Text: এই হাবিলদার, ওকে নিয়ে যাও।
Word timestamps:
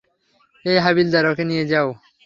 এই 0.65 0.77
হাবিলদার, 0.85 1.25
ওকে 1.31 1.43
নিয়ে 1.49 1.65
যাও। 1.71 1.87